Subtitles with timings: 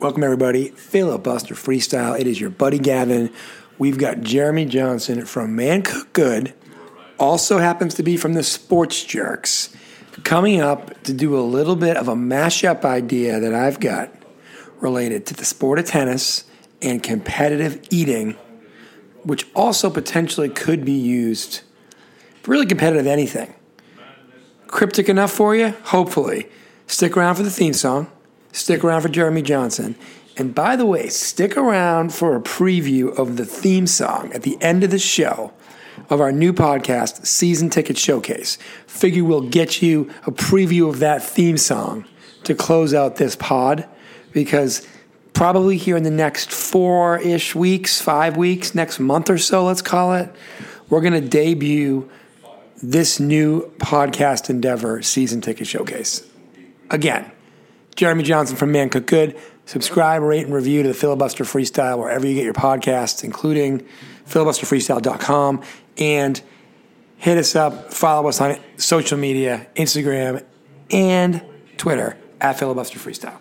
[0.00, 0.70] Welcome, everybody.
[0.70, 2.18] Filibuster Freestyle.
[2.18, 3.30] It is your buddy Gavin.
[3.76, 6.54] We've got Jeremy Johnson from Man Cook Good,
[7.18, 9.76] also happens to be from the Sports Jerks,
[10.24, 14.10] coming up to do a little bit of a mashup idea that I've got
[14.80, 16.44] related to the sport of tennis
[16.80, 18.38] and competitive eating,
[19.22, 21.60] which also potentially could be used
[22.42, 23.52] for really competitive anything.
[24.66, 25.74] Cryptic enough for you?
[25.84, 26.48] Hopefully.
[26.86, 28.10] Stick around for the theme song.
[28.52, 29.96] Stick around for Jeremy Johnson.
[30.36, 34.60] And by the way, stick around for a preview of the theme song at the
[34.62, 35.52] end of the show
[36.08, 38.56] of our new podcast, Season Ticket Showcase.
[38.86, 42.04] Figure we'll get you a preview of that theme song
[42.44, 43.86] to close out this pod
[44.32, 44.86] because
[45.32, 49.82] probably here in the next four ish weeks, five weeks, next month or so, let's
[49.82, 50.34] call it,
[50.88, 52.10] we're going to debut
[52.82, 56.26] this new podcast endeavor, Season Ticket Showcase.
[56.90, 57.30] Again,
[58.00, 59.38] Jeremy Johnson from Man Cook Good.
[59.66, 63.86] Subscribe, rate, and review to the Filibuster Freestyle wherever you get your podcasts, including
[64.26, 65.62] filibusterfreestyle.com.
[65.98, 66.40] And
[67.18, 70.42] hit us up, follow us on social media, Instagram,
[70.90, 71.42] and
[71.76, 73.38] Twitter at Filibuster Freestyle.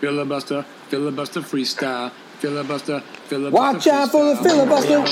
[0.00, 2.10] Filibuster, filibuster freestyle.
[2.38, 3.50] Filibuster, filibuster.
[3.50, 5.04] Watch out for the filibuster.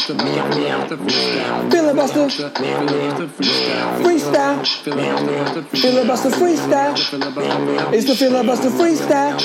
[1.70, 2.28] Filibuster.
[4.00, 4.64] Freestyle.
[5.80, 7.92] Filibuster freestyle.
[7.92, 9.36] It's the filibuster freestyle.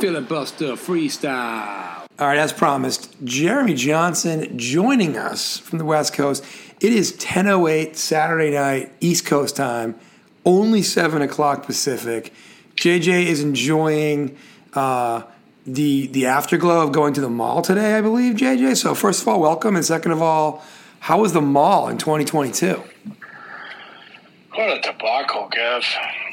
[0.00, 2.06] Filibuster freestyle.
[2.16, 6.44] All right, as promised, Jeremy Johnson joining us from the West Coast.
[6.80, 9.96] It is 10.08 Saturday night, East Coast time,
[10.44, 12.32] only 7 o'clock Pacific.
[12.76, 14.36] JJ is enjoying
[14.74, 15.22] uh,
[15.66, 18.76] the the afterglow of going to the mall today, I believe, JJ.
[18.76, 20.62] So first of all, welcome, and second of all,
[21.00, 22.82] how was the mall in 2022?
[24.54, 25.84] What a debacle, Gav.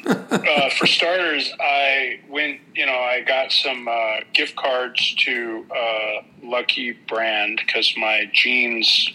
[0.06, 6.22] uh, for starters, I went, you know, I got some uh, gift cards to uh,
[6.44, 9.10] Lucky Brand because my jeans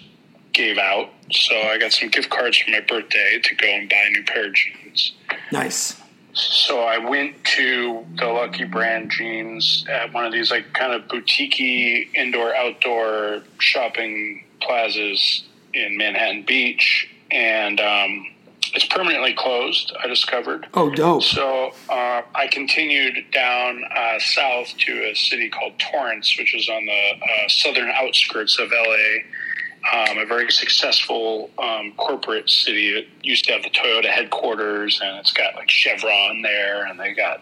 [0.53, 1.11] gave out.
[1.31, 4.25] So I got some gift cards for my birthday to go and buy a new
[4.25, 5.13] pair of jeans.
[5.53, 6.01] Nice.
[6.37, 11.09] So I went to the Lucky Brand jeans at one of these like kind of
[11.09, 11.59] boutique
[12.15, 18.27] indoor outdoor shopping plazas in Manhattan Beach, and um,
[18.75, 19.95] it's permanently closed.
[20.03, 20.67] I discovered.
[20.75, 21.23] Oh, dope.
[21.23, 26.85] So uh, I continued down uh, south to a city called Torrance, which is on
[26.85, 29.23] the uh, southern outskirts of LA
[29.93, 32.89] um, a very successful um, corporate city.
[32.89, 37.15] It used to have the Toyota headquarters, and it's got like Chevron there, and they
[37.15, 37.41] got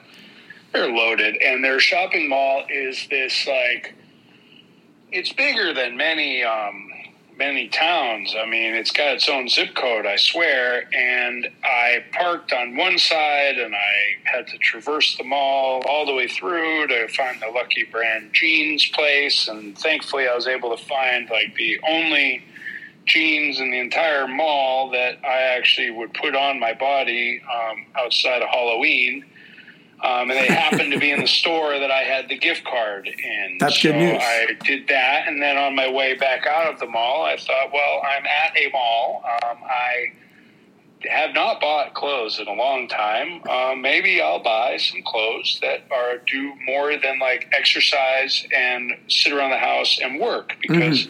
[0.73, 1.37] they're loaded.
[1.37, 3.95] And their shopping mall is this like
[5.13, 6.91] it's bigger than many um,
[7.37, 8.35] many towns.
[8.39, 10.89] I mean, it's got its own zip code, I swear.
[10.95, 16.15] And I parked on one side and I had to traverse the mall all the
[16.15, 19.49] way through to find the Lucky Brand jeans place.
[19.49, 22.43] And thankfully, I was able to find like the only
[23.07, 28.43] jeans in the entire mall that I actually would put on my body um, outside
[28.43, 29.25] of Halloween.
[30.05, 33.09] Um, and they happened to be in the store that I had the gift card
[33.09, 33.57] in.
[33.59, 34.21] That's so good news.
[34.23, 37.73] I did that, and then on my way back out of the mall, I thought,
[37.73, 39.25] well, I'm at a mall.
[39.25, 40.13] Um, I
[41.09, 43.43] have not bought clothes in a long time.
[43.49, 49.33] Um, maybe I'll buy some clothes that are do more than like exercise and sit
[49.33, 51.09] around the house and work because.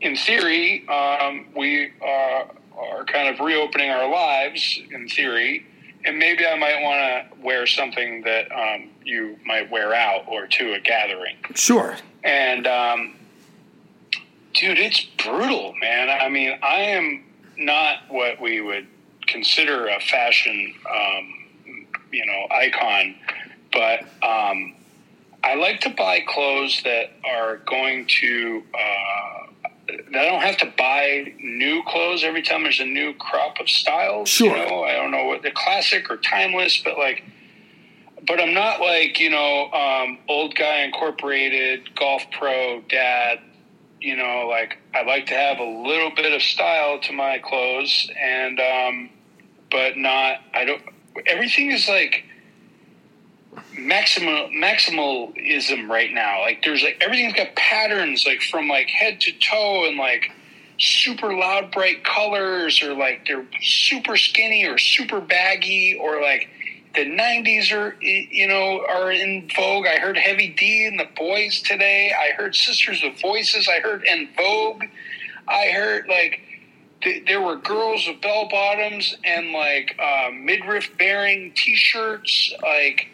[0.00, 4.78] In theory, um, we are, are kind of reopening our lives.
[4.90, 5.64] In theory,
[6.04, 10.46] and maybe I might want to wear something that um, you might wear out or
[10.46, 11.36] to a gathering.
[11.54, 11.96] Sure.
[12.22, 13.16] And um,
[14.52, 16.10] dude, it's brutal, man.
[16.10, 17.24] I mean, I am
[17.56, 18.86] not what we would
[19.26, 21.34] consider a fashion, um,
[22.12, 23.14] you know, icon,
[23.72, 24.74] but um,
[25.42, 28.62] I like to buy clothes that are going to.
[28.74, 29.43] Uh,
[29.88, 34.28] I don't have to buy new clothes every time there's a new crop of styles.
[34.28, 34.56] Sure.
[34.56, 37.24] You know, I don't know what the classic or timeless, but like,
[38.26, 43.40] but I'm not like you know, um, old guy incorporated, golf pro, dad.
[44.00, 48.10] You know, like I like to have a little bit of style to my clothes,
[48.20, 49.10] and um,
[49.70, 50.38] but not.
[50.52, 50.82] I don't.
[51.26, 52.24] Everything is like
[53.76, 56.40] maximal maximalism right now.
[56.40, 60.30] Like there's like everything's got patterns like from like head to toe and like
[60.78, 66.48] super loud bright colors or like they're super skinny or super baggy or like
[66.94, 69.86] the 90s are you know are in vogue.
[69.86, 72.12] I heard heavy d and the boys today.
[72.12, 73.68] I heard sisters with voices.
[73.68, 74.84] I heard en vogue.
[75.48, 76.40] I heard like
[77.02, 83.08] th- there were girls with bell bottoms and like uh, midriff bearing t-shirts like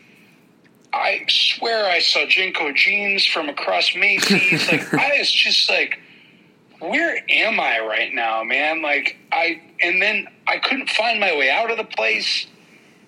[0.92, 4.70] I swear I saw JNCO jeans from across Macy's.
[4.70, 6.00] like I was just like,
[6.80, 8.82] where am I right now, man?
[8.82, 12.46] Like I and then I couldn't find my way out of the place.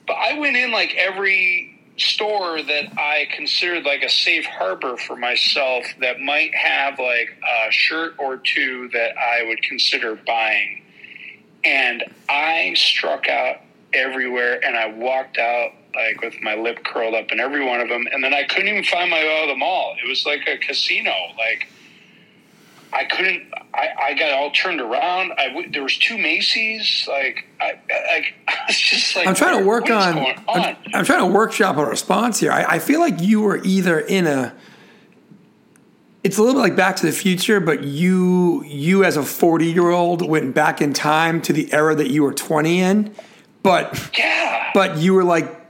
[0.07, 5.17] But I went in like every store that I considered like a safe harbor for
[5.17, 7.39] myself that might have like
[7.69, 10.83] a shirt or two that I would consider buying.
[11.65, 13.59] And I struck out
[13.93, 17.89] everywhere and I walked out like with my lip curled up in every one of
[17.89, 18.07] them.
[18.11, 19.97] And then I couldn't even find my way out of the mall.
[20.03, 21.13] It was like a casino.
[21.37, 21.69] Like
[22.93, 23.53] I couldn't.
[23.75, 25.33] I, I got all turned around.
[25.39, 27.07] I w- there was two Macy's.
[27.09, 30.19] Like I, I, I was just like I'm trying to work is on.
[30.49, 30.77] I'm.
[30.93, 32.53] I'm trying to workshop a response here.
[32.53, 34.55] I, I feel like you were either in a.
[36.23, 39.67] It's a little bit like Back to the Future, but you you as a 40
[39.67, 43.15] year old went back in time to the era that you were 20 in,
[43.63, 45.62] but yeah, but you were like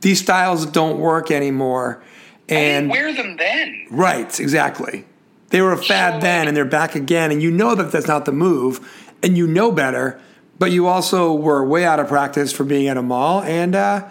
[0.00, 2.02] these styles don't work anymore,
[2.48, 3.86] and wear them then.
[3.90, 5.04] right, exactly.
[5.48, 8.06] They were a fad So, then, and they're back again, and you know that that's
[8.06, 8.80] not the move,
[9.22, 10.20] and you know better,
[10.58, 14.08] but you also were way out of practice for being at a mall, and uh,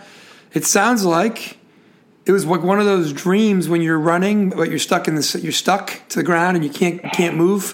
[0.54, 1.58] it sounds like
[2.26, 5.40] it was like one of those dreams when you're running, but you're stuck in the
[5.42, 7.74] you're stuck to the ground and you can't you can't move,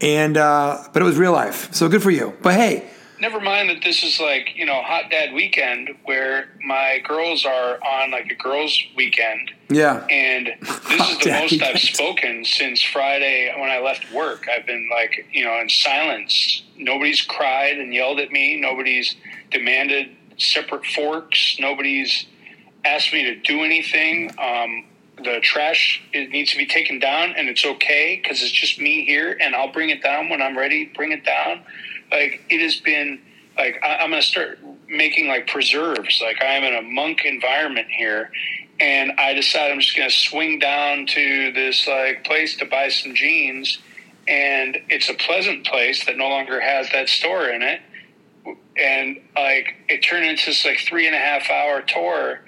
[0.00, 2.36] and uh, but it was real life, so good for you.
[2.42, 7.00] But hey, Never mind that this is like you know hot dad weekend where my
[7.06, 12.44] girls are on like a girls weekend, yeah, and this is the most I've spoken
[12.44, 14.46] since Friday when I left work.
[14.54, 16.62] I've been like you know in silence.
[16.76, 18.60] Nobody's cried and yelled at me.
[18.60, 19.16] Nobody's
[19.50, 21.56] demanded separate forks.
[21.58, 22.26] Nobody's
[22.84, 24.30] asked me to do anything.
[24.38, 24.84] Um,
[25.16, 29.04] the trash it needs to be taken down, and it's okay because it's just me
[29.06, 30.92] here, and I'll bring it down when I'm ready.
[30.94, 31.62] Bring it down.
[32.10, 33.20] Like it has been.
[33.56, 36.20] Like I, I'm going to start making like preserves.
[36.20, 38.30] Like I'm in a monk environment here,
[38.78, 42.88] and I decide I'm just going to swing down to this like place to buy
[42.88, 43.78] some jeans,
[44.28, 47.80] and it's a pleasant place that no longer has that store in it
[48.76, 52.40] and like it turned into this like three and a half hour tour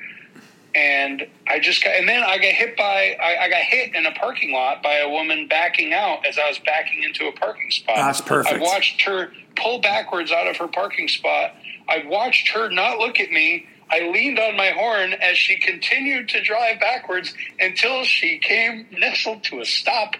[0.75, 4.07] and i just got and then i got hit by I, I got hit in
[4.07, 7.71] a parking lot by a woman backing out as i was backing into a parking
[7.71, 8.57] spot That's perfect.
[8.57, 11.55] i watched her pull backwards out of her parking spot
[11.89, 16.29] i watched her not look at me I leaned on my horn as she continued
[16.31, 20.15] to drive backwards until she came nestled to a stop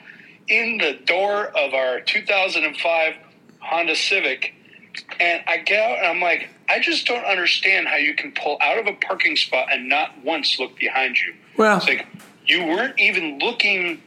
[0.49, 3.13] in the door of our 2005
[3.61, 4.55] Honda Civic.
[5.21, 8.59] And I get out and I'm like, I just don't understand how you can pull
[8.61, 11.35] out of a parking spot and not once look behind you.
[11.57, 12.07] Well- it's like
[12.47, 14.03] you weren't even looking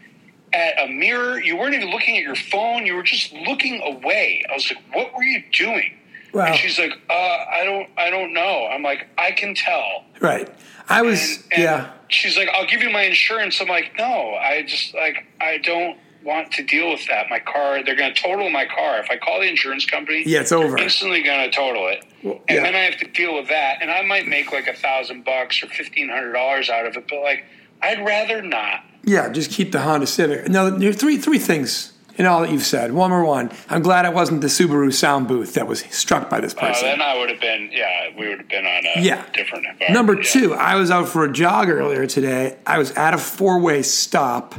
[0.54, 1.40] at a mirror.
[1.42, 2.86] You weren't even looking at your phone.
[2.86, 4.44] You were just looking away.
[4.50, 5.98] I was like, what were you doing?
[6.34, 6.46] Wow.
[6.46, 8.68] And she's like, uh, I don't, I don't know.
[8.68, 10.06] I'm like, I can tell.
[10.20, 10.50] right.
[10.90, 11.92] I was And, and yeah.
[12.10, 13.62] She's like, I'll give you my insurance.
[13.62, 17.30] I'm like, no, I just like, I don't want to deal with that.
[17.30, 19.00] My car, they're going to total my car.
[19.00, 20.78] If I call the insurance company, Yeah, it's over.
[20.78, 22.04] instantly going to total it.
[22.24, 22.62] and yeah.
[22.64, 23.80] then I have to deal with that.
[23.82, 27.06] And I might make like a thousand bucks or fifteen hundred dollars out of it,
[27.10, 27.46] but like,
[27.82, 28.84] I'd rather not.
[29.04, 30.48] Yeah, just keep the Honda Civic.
[30.48, 32.92] Now, there are three three things in all that you've said.
[32.92, 36.40] One number one, I'm glad it wasn't the Subaru sound booth that was struck by
[36.42, 36.84] this Uh, person.
[36.90, 39.24] then I would have been, yeah, we would have been on a Yeah.
[39.34, 39.94] different environment.
[39.94, 40.22] Number yeah.
[40.30, 42.58] two, I was out for a jog earlier today.
[42.68, 44.54] I was at a four way stop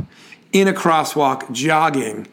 [0.52, 2.28] in a crosswalk jogging.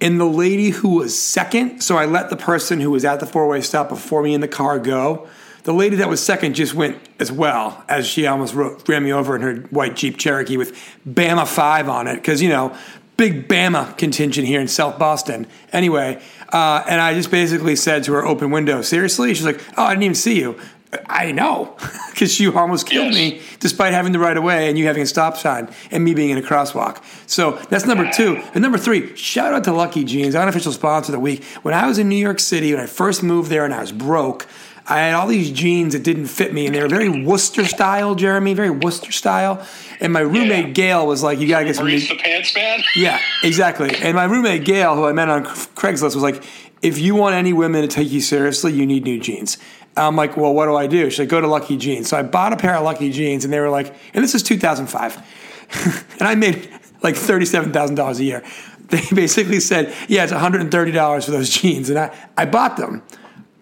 [0.00, 3.26] And the lady who was second, so I let the person who was at the
[3.26, 5.28] four way stop before me in the car go.
[5.64, 9.36] The lady that was second just went as well as she almost ran me over
[9.36, 10.72] in her white Jeep Cherokee with
[11.06, 12.14] Bama 5 on it.
[12.14, 12.76] Because, you know,
[13.16, 15.46] big Bama contingent here in South Boston.
[15.72, 16.22] Anyway,
[16.52, 19.34] uh, and I just basically said to her open window, seriously?
[19.34, 20.58] She's like, oh, I didn't even see you.
[21.06, 21.76] I know,
[22.10, 23.14] because you almost killed Yes.
[23.14, 26.14] me despite having the right of way and you having a stop sign and me
[26.14, 27.02] being in a crosswalk.
[27.26, 28.36] So that's number two.
[28.54, 31.44] And number three, shout out to Lucky Jeans, unofficial sponsor of the week.
[31.62, 33.92] When I was in New York City, when I first moved there and I was
[33.92, 34.46] broke,
[34.90, 38.14] I had all these jeans that didn't fit me and they were very Worcester style,
[38.14, 39.66] Jeremy, very Worcester style.
[40.00, 40.72] And my roommate Yeah.
[40.72, 42.80] Gail was like, you got to get some new the Pants Man.
[42.96, 43.94] yeah, exactly.
[44.02, 46.42] And my roommate Gail, who I met on Craigslist, was like,
[46.80, 49.58] "If you want any women to take you seriously, you need new jeans."
[49.98, 52.22] I'm like, "Well, what do I do?" She's like, "Go to Lucky Jeans." So I
[52.22, 56.28] bought a pair of Lucky Jeans, and they were like, and this is 2005, and
[56.28, 56.70] I made
[57.02, 58.44] like thirty-seven thousand dollars a year.
[58.88, 63.02] They basically said, "Yeah, it's 130 dollars for those jeans," and I I bought them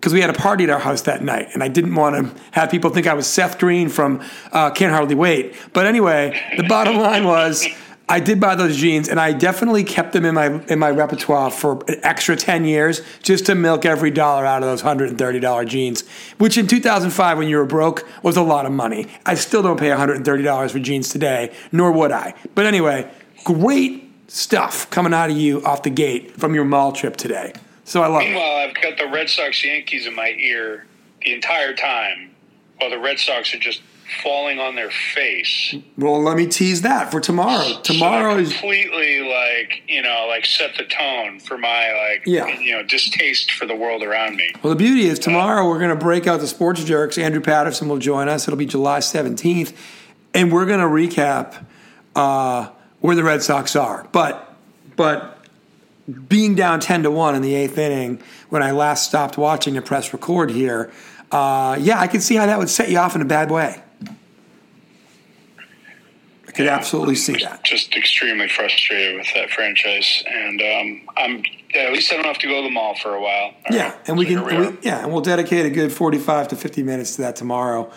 [0.06, 2.42] because we had a party at our house that night, and I didn't want to
[2.52, 5.56] have people think I was Seth Green from uh, Can't Hardly Wait.
[5.72, 7.66] But anyway, the bottom line was
[8.08, 11.50] I did buy those jeans, and I definitely kept them in my in my repertoire
[11.50, 15.18] for an extra ten years, just to milk every dollar out of those hundred and
[15.18, 16.04] thirty dollar jeans.
[16.38, 19.08] Which in two thousand five, when you were broke, was a lot of money.
[19.24, 22.34] I still don't pay one hundred and thirty dollars for jeans today, nor would I.
[22.54, 23.10] But anyway,
[23.42, 27.54] great stuff coming out of you off the gate from your mall trip today.
[27.84, 28.26] So I love it.
[28.26, 30.86] Meanwhile, I've got the Red Sox Yankees in my ear
[31.22, 32.30] the entire time,
[32.78, 33.82] while the Red Sox are just
[34.22, 35.74] falling on their face.
[35.98, 37.80] Well, let me tease that for tomorrow.
[37.82, 42.22] Tomorrow so that is completely like you know like set the tone for my like
[42.26, 42.46] Yeah.
[42.58, 44.52] you know distaste for the world around me.
[44.62, 47.18] Well, the beauty is tomorrow we're going to break out the sports jerks.
[47.18, 48.46] Andrew Patterson will join us.
[48.48, 49.74] It'll be July 17th.
[50.34, 51.64] And we're going to recap
[52.14, 52.68] uh,
[53.00, 54.06] where the Red Sox are.
[54.12, 54.54] But,
[54.96, 55.38] but
[56.28, 58.20] being down 10 to 1 in the eighth inning
[58.50, 60.92] when I last stopped watching the press record here,
[61.32, 63.82] uh, yeah, I can see how that would set you off in a bad way.
[66.56, 67.64] Could absolutely see that.
[67.64, 71.42] Just extremely frustrated with that franchise, and um, I'm
[71.74, 73.52] yeah, at least I don't have to go to the mall for a while.
[73.68, 76.48] All Yeah, right, and we so can, we, yeah, and we'll dedicate a good forty-five
[76.48, 77.90] to fifty minutes to that tomorrow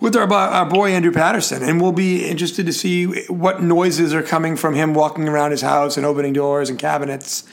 [0.00, 4.22] with our, our boy Andrew Patterson, and we'll be interested to see what noises are
[4.22, 7.44] coming from him walking around his house and opening doors and cabinets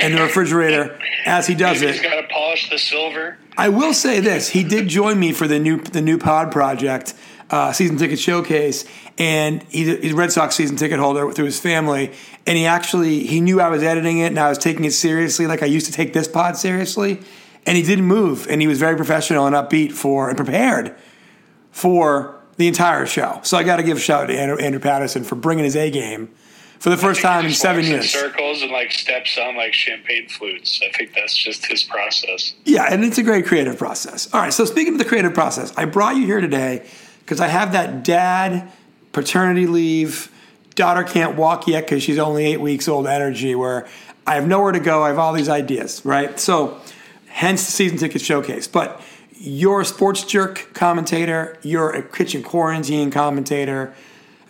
[0.00, 2.04] and the refrigerator as he does Maybe he's it.
[2.04, 3.38] got to polish the silver.
[3.56, 7.14] I will say this: he did join me for the new the new pod project
[7.50, 8.84] uh, season ticket showcase,
[9.18, 12.12] and he, he's a Red Sox season ticket holder through his family.
[12.46, 15.46] And he actually he knew I was editing it, and I was taking it seriously,
[15.46, 17.20] like I used to take this pod seriously.
[17.66, 20.94] And he didn't move, and he was very professional and upbeat for and prepared
[21.70, 23.40] for the entire show.
[23.42, 25.76] So I got to give a shout out to Andrew, Andrew Patterson for bringing his
[25.76, 26.30] A game
[26.78, 28.10] for the first time in seven walks in years.
[28.10, 30.80] circles and like steps on like champagne flutes.
[30.82, 32.54] I think that's just his process.
[32.64, 34.32] Yeah, and it's a great creative process.
[34.32, 36.86] All right, so speaking of the creative process, I brought you here today
[37.30, 38.72] because I have that dad
[39.12, 40.32] paternity leave,
[40.74, 43.86] daughter can't walk yet because she's only eight weeks old energy where
[44.26, 45.04] I have nowhere to go.
[45.04, 46.40] I have all these ideas, right?
[46.40, 46.80] So,
[47.28, 48.66] hence the season ticket showcase.
[48.66, 49.00] But
[49.32, 53.94] you're a sports jerk commentator, you're a kitchen quarantine commentator.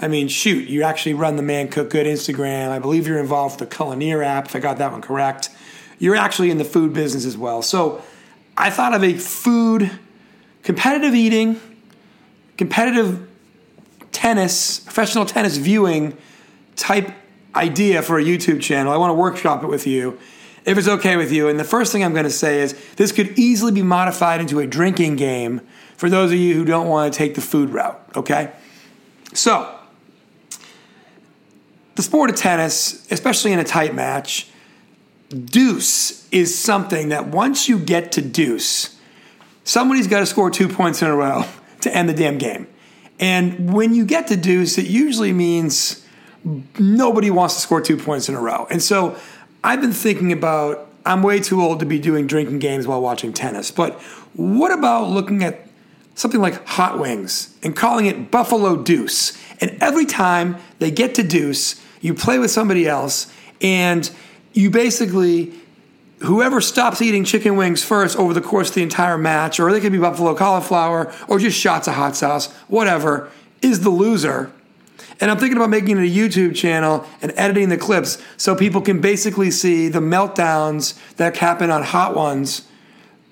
[0.00, 2.70] I mean, shoot, you actually run the Man Cook Good Instagram.
[2.70, 5.50] I believe you're involved with the Culineer app, if I got that one correct.
[5.98, 7.60] You're actually in the food business as well.
[7.60, 8.02] So
[8.56, 9.90] I thought of a food,
[10.62, 11.60] competitive eating,
[12.60, 13.26] competitive
[14.12, 16.14] tennis, professional tennis viewing
[16.76, 17.10] type
[17.54, 18.92] idea for a YouTube channel.
[18.92, 20.18] I want to workshop it with you
[20.66, 21.48] if it's okay with you.
[21.48, 24.60] And the first thing I'm going to say is this could easily be modified into
[24.60, 25.62] a drinking game
[25.96, 28.52] for those of you who don't want to take the food route, okay?
[29.32, 29.74] So,
[31.94, 34.48] the sport of tennis, especially in a tight match,
[35.30, 38.98] deuce is something that once you get to deuce,
[39.64, 41.46] somebody's got to score two points in a row
[41.82, 42.66] to end the damn game.
[43.18, 46.06] And when you get to deuce, it usually means
[46.78, 48.66] nobody wants to score two points in a row.
[48.70, 49.16] And so
[49.62, 53.32] I've been thinking about I'm way too old to be doing drinking games while watching
[53.32, 54.00] tennis, but
[54.34, 55.66] what about looking at
[56.14, 59.36] something like hot wings and calling it Buffalo Deuce?
[59.60, 64.10] And every time they get to deuce, you play with somebody else and
[64.52, 65.54] you basically
[66.22, 69.80] whoever stops eating chicken wings first over the course of the entire match, or they
[69.80, 73.30] could be buffalo cauliflower, or just shots of hot sauce, whatever,
[73.62, 74.52] is the loser.
[75.20, 78.80] And I'm thinking about making it a YouTube channel and editing the clips so people
[78.80, 82.66] can basically see the meltdowns that happen on Hot Ones,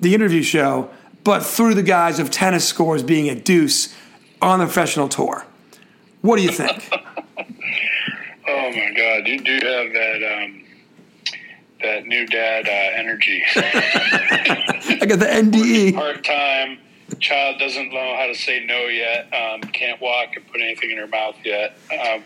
[0.00, 0.90] the interview show,
[1.24, 3.94] but through the guise of tennis scores being a deuce
[4.42, 5.46] on the professional tour.
[6.20, 6.92] What do you think?
[8.50, 10.64] Oh my God, you do have that um,
[11.82, 13.42] that new dad uh, energy.
[13.56, 15.26] I got the.
[15.26, 15.94] NDE.
[15.94, 16.78] Part time,
[17.20, 19.32] child doesn't know how to say no yet.
[19.34, 21.76] Um, can't walk and put anything in her mouth yet.
[21.92, 22.22] Um,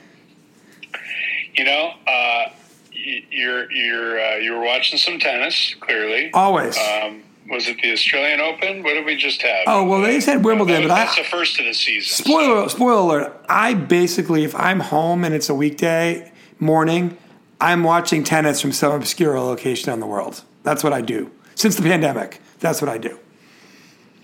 [1.54, 2.50] you know, uh,
[2.94, 5.74] y- you're you're uh, you were watching some tennis.
[5.80, 6.76] Clearly, Always.
[6.78, 8.82] um, was it the Australian Open?
[8.82, 9.64] What did we just have?
[9.66, 11.04] Oh, well, they said Wimbledon, but I.
[11.04, 12.24] that's the first of the season.
[12.24, 13.44] Spoiler, spoiler alert.
[13.48, 17.18] I basically, if I'm home and it's a weekday morning,
[17.62, 20.42] I'm watching tennis from some obscure location in the world.
[20.64, 21.30] That's what I do.
[21.54, 23.20] Since the pandemic, that's what I do.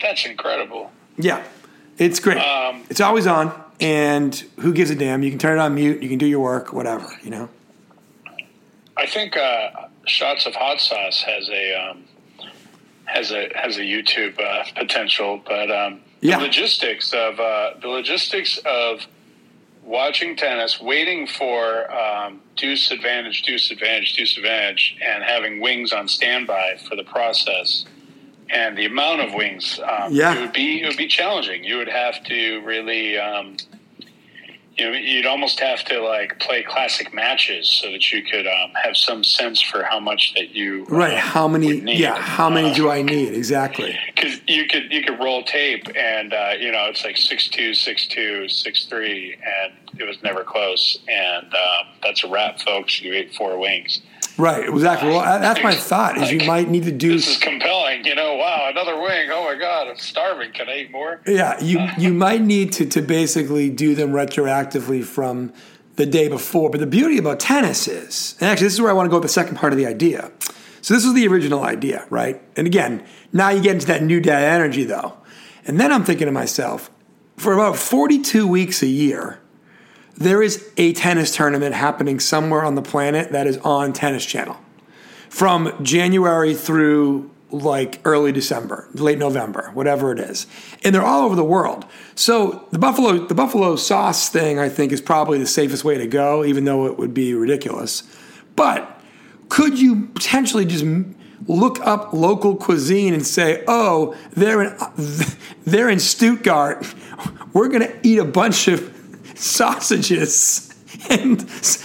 [0.03, 0.91] That's incredible.
[1.17, 1.45] Yeah,
[1.99, 2.39] it's great.
[2.39, 5.23] Um, it's always on, and who gives a damn?
[5.23, 7.49] You can turn it on mute, you can do your work, whatever, you know?
[8.97, 9.71] I think uh,
[10.07, 12.05] Shots of Hot Sauce has a um,
[13.05, 16.39] has a has a YouTube uh, potential, but um, Yeah.
[16.39, 19.07] the logistics of uh, the logistics of
[19.89, 26.07] watching tennis, waiting for um, deuce advantage, deuce advantage, deuce advantage, and having wings on
[26.07, 27.85] standby for the process.
[28.51, 30.35] And the amount of wings, um, Yeah.
[30.37, 31.65] it would be it would be challenging.
[31.65, 33.57] You would have to really, um,
[34.79, 38.71] you know, you'd almost have to like play classic matches so that you could um,
[38.83, 41.15] have some sense for how much that you Right.
[41.15, 41.67] uh, How many?
[41.75, 41.99] would need.
[41.99, 42.15] Yeah.
[42.17, 43.35] How many Uh, do I need?
[43.35, 43.99] Exactly.
[44.15, 47.75] because you could you could roll tape and uh, you know it's like six two
[47.75, 53.01] six two six three and it was never close and um, that's a wrap folks
[53.03, 54.01] you ate four wings
[54.39, 54.69] Right.
[54.69, 55.11] Exactly.
[55.11, 56.17] Well, that's my thought.
[56.17, 57.13] Is you might need to do.
[57.13, 60.79] this is compelling you know wow another wing oh my god I'm starving can I
[60.83, 65.53] eat more Yeah, you you might need to to basically do them retroactively from
[65.97, 66.71] the day before.
[66.71, 69.17] But the beauty about tennis is, and actually, this is where I want to go
[69.17, 70.31] with the second part of the idea.
[70.81, 72.41] So this was the original idea, right?
[72.57, 75.17] And again, now you get into that new day energy though,
[75.67, 76.89] and then I'm thinking to myself,
[77.37, 79.41] for about 42 weeks a year,
[80.19, 84.57] there is a tennis tournament happening somewhere on the planet that is on Tennis Channel
[85.29, 90.47] from January through like early December, late November, whatever it is.
[90.85, 91.87] And they're all over the world.
[92.15, 96.07] So the buffalo the buffalo sauce thing I think is probably the safest way to
[96.07, 98.03] go even though it would be ridiculous.
[98.57, 99.01] But
[99.49, 100.85] could you potentially just
[101.47, 104.77] look up local cuisine and say, "Oh, they're in
[105.65, 106.85] they're in Stuttgart.
[107.53, 108.98] We're going to eat a bunch of
[109.39, 110.69] sausages."
[111.11, 111.43] and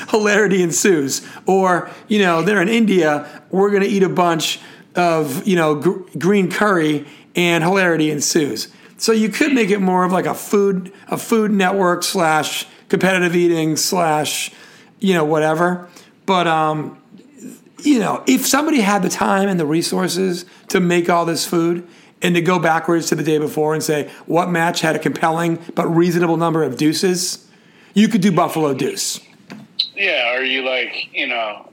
[0.09, 1.21] hilarity ensues.
[1.45, 4.59] Or, you know, they're in India, we're going to eat a bunch
[4.95, 7.05] of, you know, gr- green curry
[7.35, 8.69] and hilarity ensues.
[8.97, 13.35] So you could make it more of like a food, a food network slash competitive
[13.35, 14.51] eating slash,
[14.99, 15.89] you know, whatever.
[16.25, 16.97] But, um,
[17.81, 21.87] you know, if somebody had the time and the resources to make all this food
[22.23, 25.59] and to go backwards to the day before and say what match had a compelling
[25.75, 27.47] but reasonable number of deuces,
[27.93, 29.19] you could do Buffalo Deuce.
[29.95, 31.69] yeah are you like you know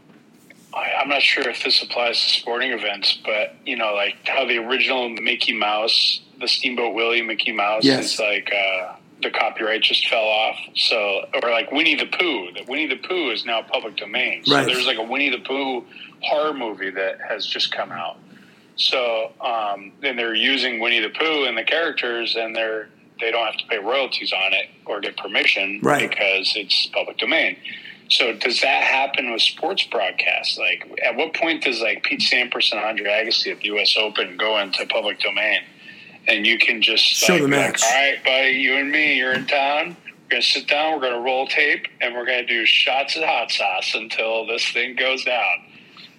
[0.74, 4.44] I, I'm not sure if this applies to sporting events but you know like how
[4.44, 8.14] the original Mickey Mouse the Steamboat Willie Mickey Mouse Yes.
[8.14, 10.56] is like uh, the copyright just fell off.
[10.74, 12.52] So, or like Winnie the Pooh.
[12.52, 14.42] The Winnie the Pooh is now public domain.
[14.46, 14.64] So Right.
[14.64, 15.84] there's like a Winnie the Pooh
[16.22, 18.16] horror movie that has just come out.
[18.80, 22.88] So um, then they're using Winnie the Pooh and the characters, and they're
[23.20, 26.08] they don't have to pay royalties on it or get permission Right.
[26.08, 27.58] because it's public domain.
[28.08, 30.56] So does that happen with sports broadcasts?
[30.56, 33.94] Like, at what point does like Pete Sampras and Andre Agassi at the U.S.
[33.98, 35.60] Open go into public domain,
[36.26, 37.82] and you can just Show like, the match.
[37.82, 39.96] Like, All right, buddy, you and me, you're in town.
[40.06, 40.94] We're gonna sit down.
[40.98, 44.96] We're gonna roll tape, and we're gonna do shots of hot sauce until this thing
[44.96, 45.66] goes down,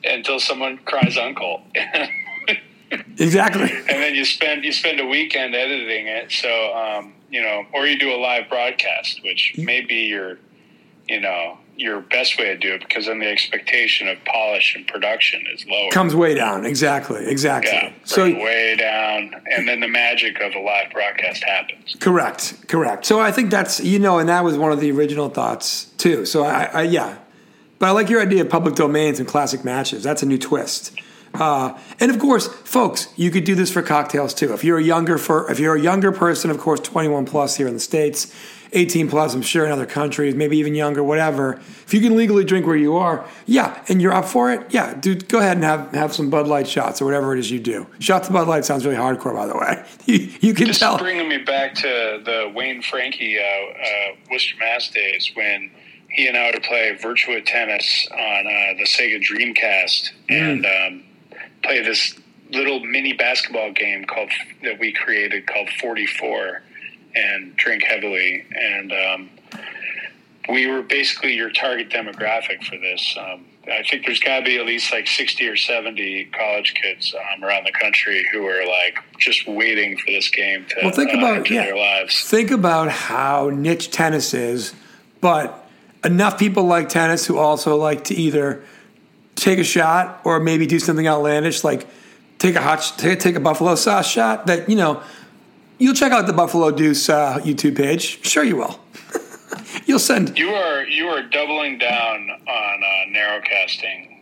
[0.04, 1.64] until someone cries uncle.
[2.92, 3.72] Exactly.
[3.72, 6.32] and then you spend you spend a weekend editing it.
[6.32, 10.38] So um, you know, or you do a live broadcast, which may be your
[11.08, 14.88] you know your best way to do it because then the expectation of polish and
[14.88, 15.90] production is lower.
[15.92, 16.66] Comes way down.
[16.66, 17.26] Exactly.
[17.26, 17.72] Exactly.
[17.72, 21.96] yeah, So way down, and then the magic of a live broadcast happens.
[22.00, 23.06] Correct, correct.
[23.06, 26.26] So I think that's you know, and that was one of the original thoughts too.
[26.26, 27.18] So I, I yeah,
[27.80, 30.04] but I like your idea of public domains and classic matches.
[30.04, 30.94] That's a new twist.
[31.34, 34.54] Uh, and of course, folks, you could do this for cocktails too.
[34.54, 37.68] If you're a younger for if you're a younger person, of course, 21 plus here
[37.68, 38.34] in the states,
[38.74, 41.54] 18 plus, I'm sure in other countries, maybe even younger, whatever.
[41.56, 44.94] If you can legally drink where you are, yeah, and you're up for it, yeah,
[44.94, 47.60] dude, go ahead and have have some Bud Light shots or whatever it is you
[47.60, 47.86] do.
[48.00, 49.84] Shots of Bud Light sounds really hardcore, by the way.
[50.06, 50.98] You, you can This tell.
[50.98, 55.70] bringing me back to the Wayne Frankie uh, uh, Worcester Mass days when
[56.10, 58.18] he and I would play Virtua Tennis on
[58.48, 61.04] uh, the Sega Dreamcast and um,
[61.64, 62.20] play this
[62.52, 64.30] little mini basketball game called
[64.64, 66.62] that we created called 44
[67.16, 69.30] and drink heavily and um,
[70.50, 73.16] we were basically your target demographic for this.
[73.18, 77.14] Um, I think there's got to be at least like 60 or 70 college kids
[77.14, 81.14] um, around the country who are like just waiting for this game to Well, think
[81.14, 81.66] uh, about yeah.
[81.66, 82.28] their lives.
[82.28, 84.74] Think about how niche tennis is,
[85.22, 85.70] but
[86.04, 88.64] enough people like tennis who also like to either
[89.42, 91.88] take a shot or maybe do something outlandish, like
[92.38, 94.48] take a hot, take, take a buffalo sauce shot.
[94.48, 95.02] That you know,
[95.80, 98.26] you'll check out the Buffalo Deuce uh, YouTube page.
[98.26, 98.80] Sure, you will.
[99.86, 104.22] you'll send You are you are doubling down on uh, narrowcasting,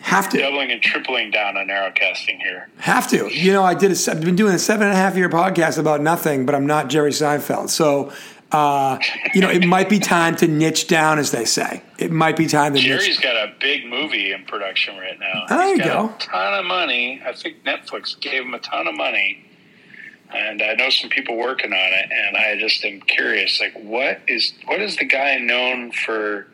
[0.00, 2.68] have to doubling and tripling down on narrowcasting here.
[2.78, 3.28] have to.
[3.34, 3.90] You know, I did.
[3.90, 6.66] A, I've been doing a seven and a half year podcast about nothing, but I'm
[6.66, 8.12] not Jerry Seinfeld, so.
[8.50, 8.98] Uh,
[9.34, 11.82] you know, it might be time to niche down, as they say.
[11.98, 12.86] It might be time to niche.
[12.88, 15.44] Jerry's got a big movie in production right now.
[15.48, 16.06] There He's you go.
[16.14, 17.20] A ton of money.
[17.26, 19.44] I think Netflix gave him a ton of money,
[20.34, 22.08] and I know some people working on it.
[22.10, 26.46] And I just am curious, like, what is what is the guy known for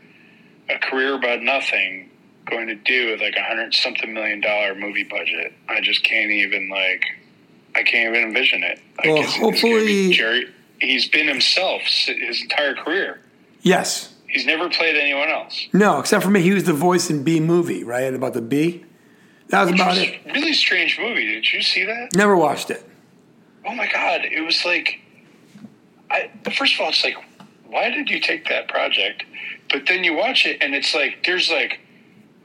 [0.69, 2.11] a career about nothing
[2.51, 5.53] going to do with like a hundred something million dollar movie budget?
[5.69, 7.05] I just can't even like,
[7.77, 8.81] I can't even envision it.
[8.99, 10.54] Like, Well, it's- it's be hopefully- Jerry.
[10.81, 13.21] He's been himself his entire career.
[13.63, 14.13] Yes.
[14.29, 15.69] He's never played anyone else.
[15.73, 18.13] No, except for me, he was the voice in Bee Movie, right?
[18.13, 18.85] About the bee.
[19.49, 20.21] That was Which about was it.
[20.27, 21.25] really strange movie.
[21.35, 22.15] Did you see that?
[22.15, 22.83] Never watched it.
[23.67, 24.23] Oh my god!
[24.25, 25.01] It was like,
[26.11, 27.17] I first of all, it's like,
[27.67, 29.25] why did you take that project?
[29.71, 31.79] But then you watch it, and it's like there's like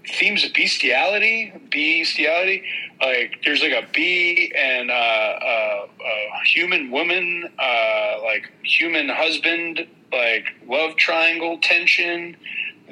[0.07, 2.63] themes of bestiality, bestiality.
[3.01, 10.45] Like there's like a bee and uh, a human woman, uh, like human husband, like
[10.67, 12.35] love triangle tension.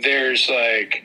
[0.01, 1.03] There's like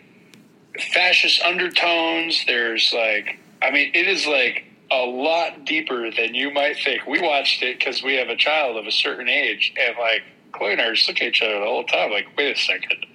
[0.93, 2.45] fascist undertones.
[2.47, 7.07] There's like, I mean, it is like a lot deeper than you might think.
[7.07, 10.73] We watched it because we have a child of a certain age, and like Chloe
[10.73, 13.07] and I just look at each other the whole time, like, wait a second.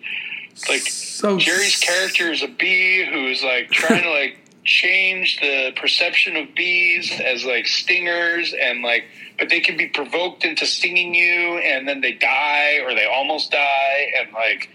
[0.69, 6.35] Like So Jerry's character is a bee who's like trying to like change the perception
[6.35, 9.05] of bees as like stingers and like
[9.39, 13.51] but they can be provoked into stinging you and then they die or they almost
[13.51, 14.69] die and like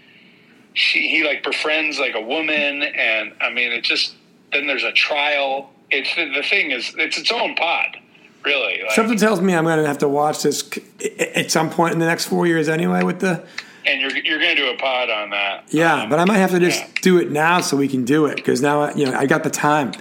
[0.73, 4.15] she he like befriends like a woman and I mean it just
[4.53, 5.71] then there's a trial.
[5.89, 7.97] It's the thing is it's its own pod,
[8.45, 8.81] really.
[8.83, 10.69] Like, Something tells me I'm going to have to watch this
[11.35, 13.03] at some point in the next four years anyway.
[13.03, 13.43] With the
[13.85, 15.65] and you're you're going to do a pod on that.
[15.69, 16.87] yeah, but I might have to just Yeah.
[17.01, 19.43] do it now so we can do it because now I- you know I got
[19.43, 19.91] the time.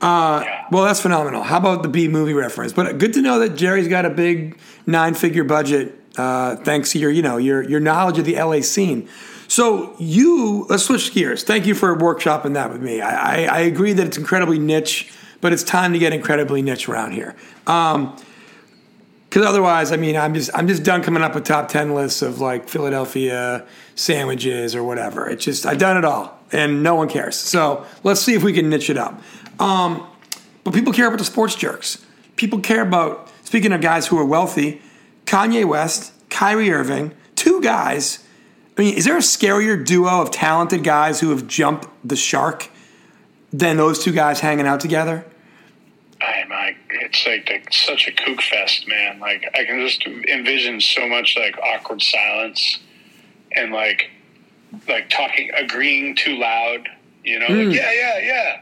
[0.00, 0.64] Uh, Yeah.
[0.70, 1.42] Well, that's phenomenal.
[1.42, 2.72] How about the Bee Movie reference?
[2.72, 5.94] But good to know that Jerry's got a big nine figure budget.
[6.16, 9.08] Uh, thanks to your you know your your knowledge of the LA scene.
[9.48, 11.42] So you let's switch gears.
[11.42, 13.00] Thank you for workshopping that with me.
[13.00, 16.88] I, I, I agree that it's incredibly niche, but it's time to get incredibly niche
[16.88, 17.34] around here.
[17.66, 18.14] Um,
[19.28, 22.22] because otherwise, I mean, I'm just I'm just done coming up with top ten lists
[22.22, 25.28] of like Philadelphia sandwiches or whatever.
[25.28, 27.36] It's just I've done it all, and no one cares.
[27.36, 29.20] So let's see if we can niche it up.
[29.60, 30.06] Um,
[30.64, 32.04] but people care about the sports jerks.
[32.36, 34.80] People care about speaking of guys who are wealthy.
[35.26, 38.24] Kanye West, Kyrie Irving, two guys.
[38.78, 42.70] I mean, is there a scarier duo of talented guys who have jumped the shark
[43.52, 45.26] than those two guys hanging out together?
[46.20, 49.20] I my it's like the, such a kook fest, man.
[49.20, 52.78] Like I can just envision so much like awkward silence
[53.52, 54.10] and like
[54.88, 56.88] like talking, agreeing too loud.
[57.24, 57.70] You know, like, hmm.
[57.72, 58.60] yeah, yeah, yeah.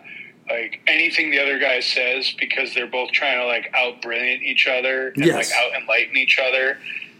[0.48, 4.66] Like anything the other guy says because they're both trying to like out brilliant each
[4.66, 5.50] other and Yes.
[5.50, 6.78] like out enlighten each other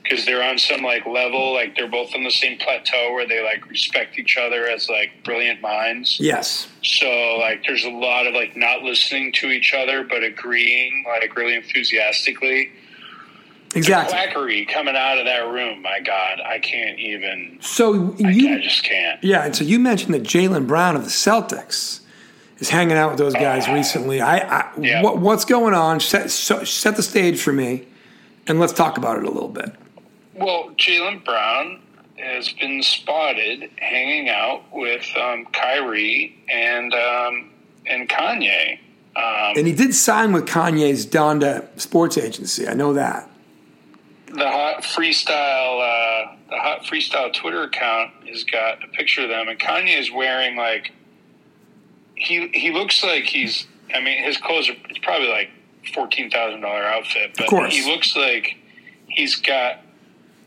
[0.08, 3.42] because they're on some like level, like they're both on the same plateau where they
[3.42, 6.18] like respect each other as like brilliant minds.
[6.20, 6.68] Yes.
[6.82, 11.34] So like there's a lot of like not listening to each other but agreeing like
[11.36, 12.70] really enthusiastically.
[13.74, 14.12] Exactly.
[14.12, 18.84] Quackery coming out of that room, my God, I can't even So you I just
[18.84, 19.22] can't.
[19.22, 22.00] Yeah, and so you mentioned that Jaylen Brown of the Celtics
[22.58, 24.20] is hanging out with those guys oh, recently.
[24.20, 25.02] I, I Yeah.
[25.02, 26.00] what, what's going on?
[26.00, 27.86] Set, so, set the stage for me,
[28.46, 29.74] and let's talk about it a little bit.
[30.36, 31.80] Well, Jaylen Brown
[32.18, 37.50] has been spotted hanging out with um, Kyrie and um,
[37.86, 38.78] and Kanye.
[39.16, 42.68] Um, And he did sign with Kanye's Donda Sports Agency.
[42.68, 43.28] I know that.
[44.28, 49.48] the hot freestyle uh, the hot freestyle Twitter account has got a picture of them,
[49.48, 50.92] and Kanye is wearing like
[52.14, 53.66] he he looks like he's.
[53.94, 55.50] I mean, his clothes are it's probably like
[55.94, 57.72] fourteen thousand dollar outfit, but course.
[57.72, 58.56] he looks like
[59.08, 59.80] he's got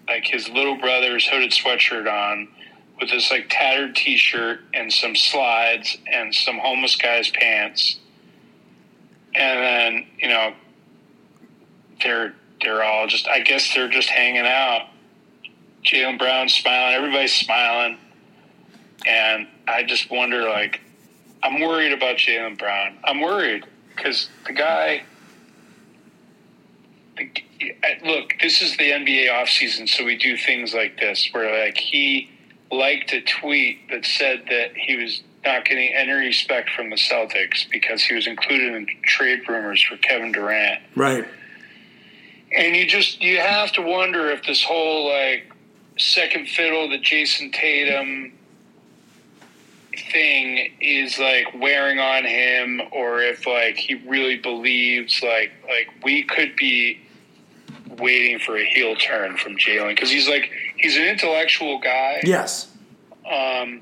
[0.09, 2.47] like his little brother's hooded sweatshirt on.
[2.99, 7.97] With this like tattered T-shirt and some slides and some homeless guy's pants,
[9.33, 10.53] and then you know
[12.03, 14.89] they're they're all just I guess they're just hanging out.
[15.85, 17.97] Jaylen Brown smiling, everybody's smiling,
[19.05, 20.81] and I just wonder like
[21.41, 22.97] I'm worried about Jaylen Brown.
[23.05, 25.03] I'm worried because the guy.
[28.05, 32.29] Look, this is the NBA offseason, so we do things like this where like he
[32.71, 37.69] liked a tweet that said that he was not getting any respect from the Celtics
[37.69, 40.81] because he was included in trade rumors for Kevin Durant.
[40.95, 41.25] Right.
[42.55, 45.51] And you just you have to wonder if this whole like
[45.97, 48.33] second fiddle, the Jayson Tatum
[50.11, 56.23] thing is like wearing on him, or if like he really believes like like we
[56.23, 56.99] could be
[57.97, 62.67] waiting for a heel turn from Jaylen because he's like he's an intellectual guy, Yes.
[63.29, 63.81] um,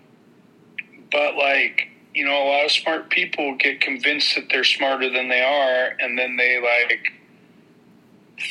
[1.11, 5.29] but like you know a lot of smart people get convinced that they're smarter than
[5.29, 7.13] they are, and then they like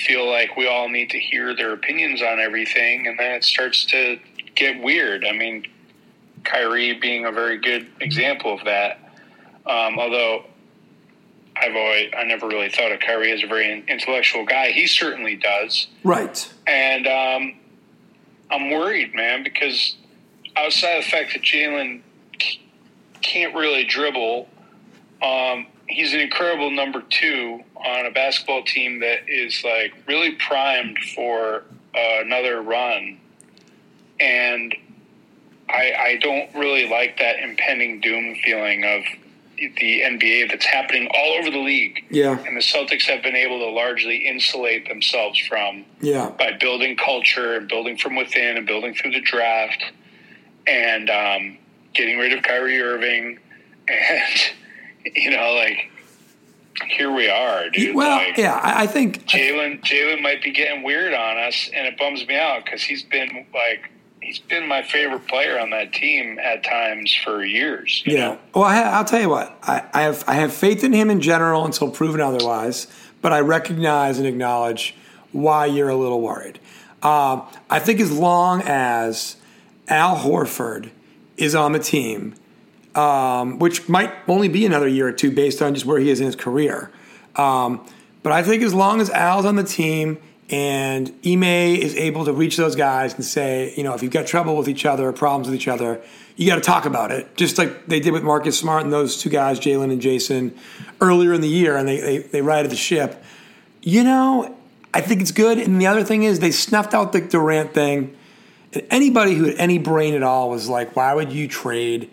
[0.07, 3.85] feel like we all need to hear their opinions on everything, and then it starts
[3.87, 4.19] to
[4.55, 5.25] get weird.
[5.25, 5.67] I mean,
[6.45, 8.99] Kyrie being a very good example of that.
[9.67, 10.45] Um, although
[11.61, 14.73] I've always, I never really thought of Kyrie as a very intellectual guy.
[14.73, 16.53] He certainly does, Right.
[16.67, 17.55] and um,
[18.51, 19.97] I'm worried, man, because
[20.57, 22.03] outside of the fact that Jaylen
[23.23, 24.49] can't really dribble,
[25.23, 30.99] um, he's an incredible number two on a basketball team that is like really primed
[31.15, 31.65] for
[31.95, 33.19] uh, another run.
[34.21, 34.75] And
[35.69, 39.03] I, I don't really like that impending doom feeling of
[39.57, 42.05] the NBA that's happening all over the league.
[42.11, 42.39] Yeah.
[42.47, 46.31] And the Celtics have been able to largely insulate themselves from Yeah.
[46.39, 49.83] by building culture and building from within and building through the draft
[50.67, 51.59] and um,
[51.95, 53.39] getting rid of Kyrie Irving.
[53.89, 55.89] And, you know, like,
[56.89, 57.95] here we are, dude.
[57.95, 61.87] Well, like, yeah, I, I think Jaylen Jaylen might be getting weird on us, and
[61.87, 63.89] it bums me out because he's been like
[64.27, 68.03] he's been my favorite player on that team at times for years.
[68.05, 68.21] you Yeah.
[68.21, 68.39] know?
[68.55, 69.57] Well, I, I'll tell you what.
[69.63, 72.89] I, I have I have faith in him in general until proven otherwise.
[73.23, 74.95] But I recognize and acknowledge
[75.33, 76.59] why you're a little worried.
[77.03, 79.37] Um, I think as long as
[79.89, 80.91] Al Horford
[81.37, 82.35] is on the team,
[82.95, 86.21] um, which might only be another year or two based on just where he is
[86.21, 86.91] in his career.
[87.37, 87.87] Um,
[88.23, 92.33] but I think as long as Al's on the team and Ime is able to
[92.33, 95.49] reach those guys and say, you know, if you've got trouble with each other, problems
[95.49, 96.01] with each other,
[96.37, 99.21] you got to talk about it, just like they did with Marcus Smart and those
[99.21, 100.57] two guys, Jaylen and Jason,
[101.01, 103.23] earlier in the year, and they, they, they righted the ship.
[103.83, 104.55] You know,
[104.93, 105.59] I think it's good.
[105.59, 108.17] And the other thing is, they snuffed out the Durant thing.
[108.73, 112.11] And anybody who had any brain at all was like, why would you trade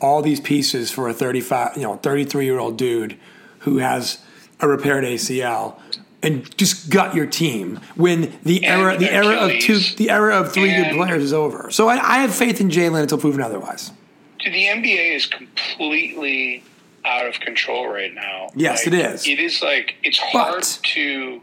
[0.00, 3.16] all these pieces for a 35, you know, 33 year old dude
[3.60, 4.24] who has
[4.60, 5.78] a repaired ACL?
[6.22, 10.40] And just gut your team when the And era the era of two the era
[10.40, 11.70] of three good players is over.
[11.70, 13.92] So I, I have faith in Jaylen until proven otherwise.
[14.38, 16.64] Dude, the NBA is completely
[17.04, 18.48] out of control right now.
[18.56, 19.26] Yes, Like, it is.
[19.28, 21.42] It is like it's hard But- to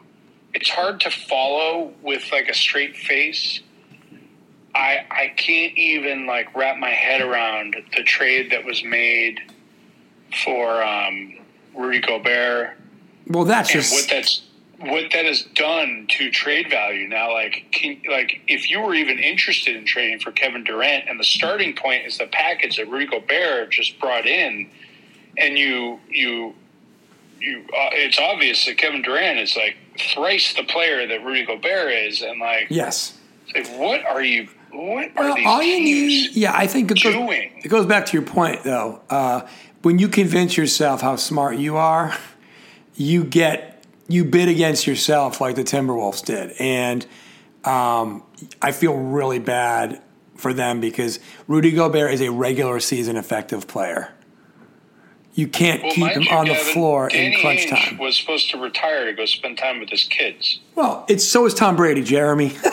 [0.55, 3.62] it's hard to follow with like a straight face.
[4.75, 9.39] I I can't even like wrap my head around the trade that was made
[10.43, 11.38] for um,
[11.75, 12.75] Rudy Gobert
[13.27, 14.41] Well, that's just what that's
[14.83, 19.19] what that has done to trade value now like can, like if you were even
[19.19, 23.05] interested in trading for Kevin Durant and the starting point is the package that Rudy
[23.05, 24.69] Gobert just brought in
[25.37, 26.53] and you you
[27.39, 29.77] you uh, it's obvious that Kevin Durant is like
[30.13, 33.17] thrice the player that Rudy Gobert is and like, yes.
[33.53, 37.03] like what are you what are Well, these all you need, yeah, I think it
[37.03, 37.61] goes, doing?
[37.63, 39.01] it goes back to your point, though.
[39.09, 39.41] Uh,
[39.83, 42.15] when you convince yourself how smart you are,
[42.95, 43.72] you get
[44.07, 47.05] you bid against yourself like the Timberwolves did, and
[47.63, 48.23] um,
[48.61, 50.01] I feel really bad
[50.35, 54.13] for them because Rudy Gobert is a regular season effective player.
[55.35, 57.97] You can't well, keep him on the floor Danny in crunch Ainge time.
[57.97, 60.59] was supposed to retire to go spend time with his kids.
[60.75, 62.55] Well, it's so is Tom Brady, Jeremy.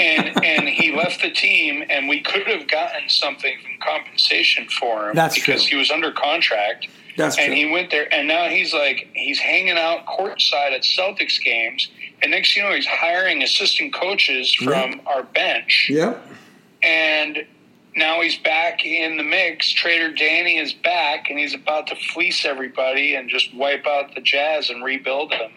[0.00, 5.08] and and he left the team, and we could have gotten something in compensation for
[5.08, 5.70] him That's because true.
[5.70, 6.88] he was under contract.
[7.16, 7.54] That's and true.
[7.54, 11.88] he went there, and now he's like he's hanging out courtside at Celtics games,
[12.22, 16.26] and next you know, he's hiring assistant coaches from our bench, yep.
[16.82, 17.44] and
[17.94, 19.70] now he's back in the mix.
[19.70, 24.22] Trader Danny is back, and he's about to fleece everybody and just wipe out the
[24.22, 25.52] Jazz and rebuild them.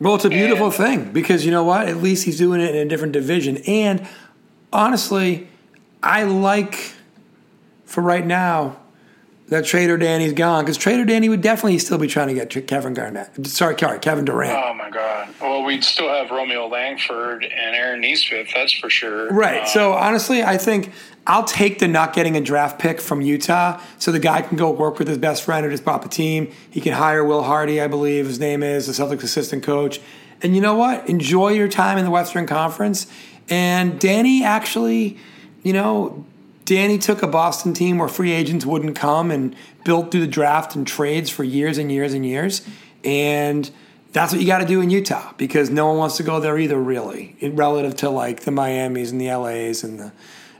[0.00, 1.88] Well, it's a beautiful And- thing because you know what?
[1.88, 3.58] At least he's doing it in a different division.
[3.66, 4.06] And
[4.72, 5.48] honestly,
[6.02, 6.92] I like
[7.84, 8.76] for right now
[9.48, 12.94] that Trader Danny's gone because Trader Danny would definitely still be trying to get Kevin
[12.94, 13.46] Garnett.
[13.46, 14.56] Sorry, sorry, Kevin Durant.
[14.56, 15.28] Oh my God!
[15.40, 19.28] Well, we'd still have Romeo Langford and Aaron Nesmith, that's for sure.
[19.28, 19.62] Right.
[19.62, 20.92] Um, So honestly, I think
[21.26, 24.70] I'll take the not getting a draft pick from Utah, so the guy can go
[24.70, 26.50] work with his best friend who just bought the team.
[26.70, 30.00] He can hire Will Hardy, I believe his name is, the Celtics assistant coach.
[30.42, 31.08] And you know what?
[31.08, 33.06] Enjoy your time in the Western Conference.
[33.48, 35.18] And Danny actually,
[35.62, 36.24] you know,
[36.64, 40.74] Danny took a Boston team where free agents wouldn't come and built through the draft
[40.74, 42.66] and trades for years and years and years.
[43.04, 43.70] And
[44.12, 46.56] that's what you got to do in Utah because no one wants to go there
[46.58, 50.12] either, really, relative to like the Miamis and the LAs and the,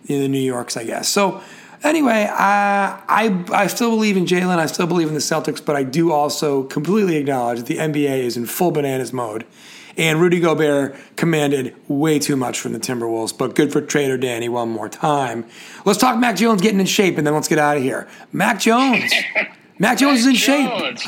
[0.05, 1.09] you know, the New Yorks, I guess.
[1.09, 1.41] So,
[1.83, 4.59] anyway, I, I, I still believe in Jaylen.
[4.59, 8.19] I still believe in the Celtics, but I do also completely acknowledge that the NBA
[8.19, 9.47] is in full bananas mode.
[9.97, 14.49] And Rudy Gobert commanded way too much from the Timberwolves, but good for Trader Danny
[14.49, 15.47] one more time.
[15.85, 18.09] Let's talk Mac Jones getting in shape, and then let's get out of here.
[18.33, 19.13] Mac Jones.
[19.79, 20.99] Mac Jones is in shape.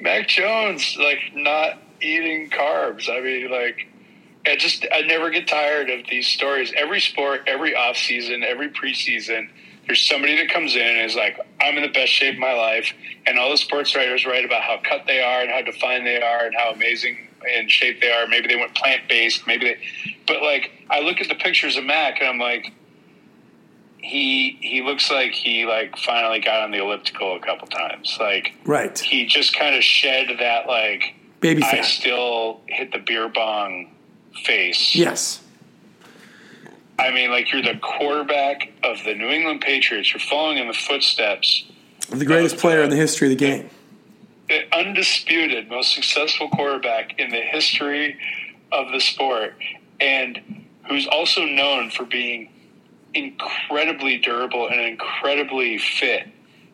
[0.00, 3.08] Mac Jones, like not eating carbs.
[3.08, 3.88] I mean, like,
[4.46, 6.72] I just I never get tired of these stories.
[6.76, 9.48] Every sport, every off season, every preseason,
[9.86, 12.52] there's somebody that comes in and is like, "I'm in the best shape of my
[12.52, 12.92] life,"
[13.26, 16.20] and all the sports writers write about how cut they are and how defined they
[16.20, 17.28] are and how amazing
[17.58, 18.26] in shape they are.
[18.26, 19.46] Maybe they went plant based.
[19.46, 19.76] Maybe they,
[20.26, 22.72] but like, I look at the pictures of Mac and I'm like.
[23.98, 28.16] he he looks like he like finally got on the elliptical a couple times.
[28.20, 28.98] Like Right.
[28.98, 33.92] he just kind of shed that like Baby I still hit the beer bong
[34.44, 34.94] face.
[34.94, 35.40] Yes.
[36.98, 40.12] I mean, like you're the quarterback of the New England Patriots.
[40.12, 41.64] You're following in the footsteps.
[42.12, 43.70] Of the greatest player in the history of the game.
[44.52, 48.18] The undisputed most successful quarterback in the history
[48.70, 49.54] of the sport,
[49.98, 52.50] and who's also known for being
[53.14, 56.28] incredibly durable and incredibly fit,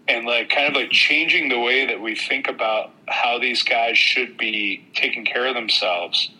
[0.08, 3.96] and like kind of like changing the way that we think about how these guys
[3.96, 6.30] should be taking care of themselves.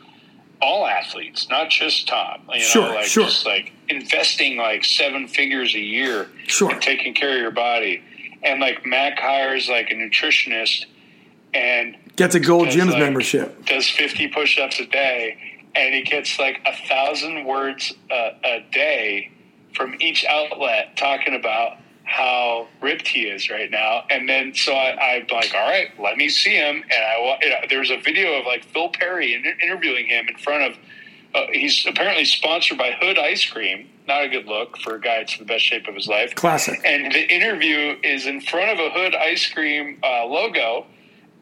[0.61, 2.40] All athletes, not just Tom.
[2.53, 3.27] You know, Sure, like sure.
[3.27, 6.72] just like investing like seven figures a year Sure.
[6.72, 8.03] in taking care of your body.
[8.42, 10.87] And like Mac hires like a nutritionist
[11.54, 13.64] and Gets a gold gyms like, membership.
[13.66, 15.37] does 50 push-ups a day
[15.74, 19.30] and he gets like a thousand words a, a day
[19.74, 25.16] from each outlet talking about how ripped he is right now and then so I,
[25.16, 28.38] i'm like all right let me see him and i you know, there's a video
[28.40, 30.78] of like phil perry in, interviewing him in front of
[31.34, 35.18] uh, he's apparently sponsored by hood ice cream not a good look for a guy
[35.18, 36.80] that's in the best shape of his life Classic.
[36.82, 40.87] and the interview is in front of a hood ice cream uh, logo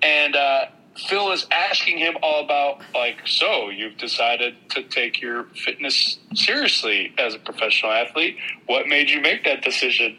[0.03, 0.67] and uh,
[1.09, 7.13] phil is asking him all about like so you've decided to take your fitness seriously
[7.19, 8.37] as a professional athlete.
[8.67, 10.17] What made you make that decision?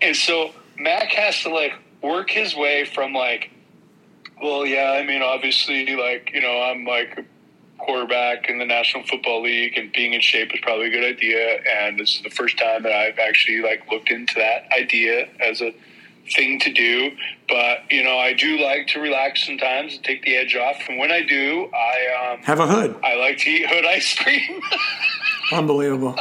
[0.00, 3.50] And so mac has to like work his way from like
[4.42, 7.24] well yeah i mean obviously like you know i'm like
[7.82, 11.58] quarterback in the national football league and being in shape is probably a good idea.
[11.78, 15.60] And this is the first time that i've actually like looked into that idea as
[15.60, 15.74] a
[16.34, 17.10] thing to do
[17.48, 20.98] but you know i do like to relax sometimes and take the edge off and
[20.98, 22.96] when i do i um Have a hood.
[23.02, 24.60] i like to eat hood ice cream
[25.52, 26.16] Unbelievable.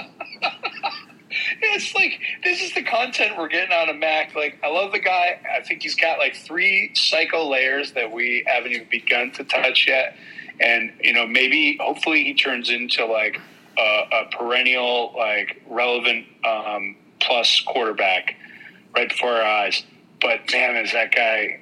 [1.61, 4.35] it's like this is the content we're getting out of Mac.
[4.35, 5.39] Like, I love the guy.
[5.57, 9.87] I think he's got like three psycho layers that we haven't even begun to touch
[9.87, 10.15] yet.
[10.59, 13.39] And you know, maybe hopefully he turns into like
[13.77, 18.35] a, a perennial, like relevant um, plus quarterback
[18.95, 19.83] right before our eyes.
[20.19, 21.61] But man, is that guy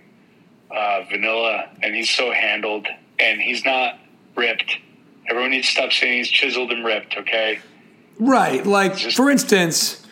[0.71, 2.87] uh, vanilla, and he's so handled,
[3.17, 3.97] and he's not
[4.35, 4.77] ripped.
[5.29, 7.15] Everyone needs to stop saying he's chiseled and ripped.
[7.17, 7.59] Okay.
[8.19, 8.65] Right.
[8.65, 10.05] Like, Just- for instance,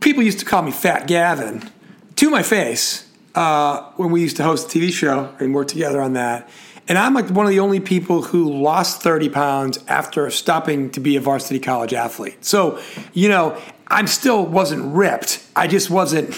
[0.00, 1.70] people used to call me Fat Gavin
[2.16, 6.00] to my face uh, when we used to host a TV show and work together
[6.00, 6.48] on that.
[6.86, 11.00] And I'm like one of the only people who lost 30 pounds after stopping to
[11.00, 12.44] be a varsity college athlete.
[12.44, 12.78] So,
[13.14, 13.58] you know,
[13.94, 15.42] I'm still wasn't ripped.
[15.54, 16.36] I just wasn't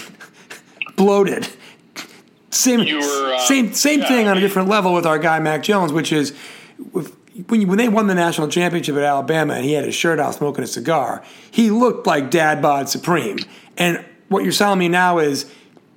[0.95, 1.47] bloated.
[2.51, 5.39] Same, were, uh, same, same yeah, thing I on a different level with our guy
[5.39, 6.33] Mac Jones, which is
[6.93, 7.15] with-
[7.47, 10.19] when you, when they won the national championship at Alabama and he had his shirt
[10.19, 13.37] off smoking a cigar, he looked like Dad Bod Supreme.
[13.77, 15.51] And what you're telling me now is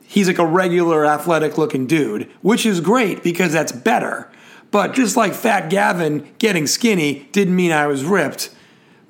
[0.07, 4.31] he's like a regular athletic looking dude, which is great because that's better.
[4.70, 8.51] But just like Fat Gavin getting skinny didn't mean I was ripped.